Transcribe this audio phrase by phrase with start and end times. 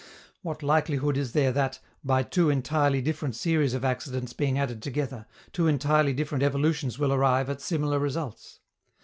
[0.41, 5.27] What likelihood is there that, by two entirely different series of accidents being added together,
[5.53, 8.61] two entirely different evolutions will arrive at similar results?